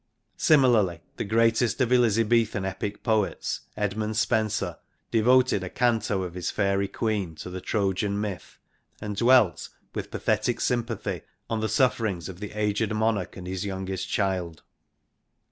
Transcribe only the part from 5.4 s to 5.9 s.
a